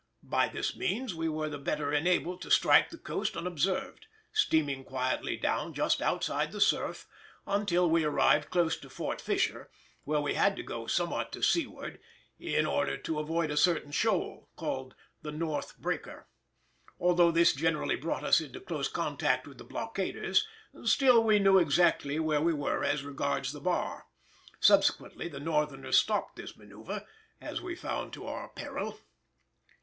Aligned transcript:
By 0.23 0.47
this 0.47 0.75
means 0.75 1.13
we 1.13 1.29
were 1.29 1.47
the 1.47 1.59
better 1.59 1.93
enabled 1.93 2.41
to 2.41 2.49
strike 2.49 2.89
the 2.89 2.97
coast 2.97 3.37
unobserved, 3.37 4.07
steaming 4.33 4.83
quietly 4.83 5.37
down, 5.37 5.75
just 5.75 6.01
outside 6.01 6.51
the 6.51 6.59
surf, 6.59 7.05
until 7.45 7.87
we 7.87 8.03
arrived 8.03 8.49
close 8.49 8.75
to 8.77 8.89
Fort 8.89 9.21
Fisher, 9.21 9.69
where 10.03 10.19
we 10.19 10.33
had 10.33 10.55
to 10.55 10.63
go 10.63 10.87
somewhat 10.87 11.31
to 11.33 11.43
seaward, 11.43 11.99
in 12.39 12.65
order 12.65 12.97
to 12.97 13.19
avoid 13.19 13.51
a 13.51 13.55
certain 13.55 13.91
shoal 13.91 14.49
called 14.55 14.95
the 15.21 15.31
North 15.31 15.77
Breaker. 15.77 16.27
Although 16.99 17.29
this 17.29 17.53
generally 17.53 17.95
brought 17.95 18.23
us 18.23 18.41
into 18.41 18.59
close 18.59 18.87
contact 18.87 19.45
with 19.45 19.59
the 19.59 19.63
blockaders, 19.63 20.47
still 20.83 21.23
we 21.23 21.37
knew 21.37 21.59
exactly 21.59 22.17
where 22.17 22.41
we 22.41 22.53
were 22.55 22.83
as 22.83 23.03
regards 23.03 23.51
the 23.53 23.61
bar. 23.61 24.07
Subsequently 24.59 25.27
the 25.27 25.39
Northerners 25.39 25.99
stopped 25.99 26.37
this 26.37 26.53
manœuvre, 26.53 27.05
as 27.39 27.61
we 27.61 27.75
found 27.75 28.13
to 28.13 28.25
our 28.25 28.49
peril. 28.49 28.99